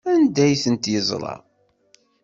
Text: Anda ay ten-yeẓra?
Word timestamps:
Anda 0.13 0.41
ay 0.45 0.55
ten-yeẓra? 0.63 1.35